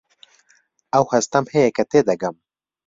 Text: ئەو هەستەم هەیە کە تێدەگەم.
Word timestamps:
ئەو 0.93 1.05
هەستەم 1.13 1.45
هەیە 1.53 1.69
کە 1.77 1.83
تێدەگەم. 1.91 2.35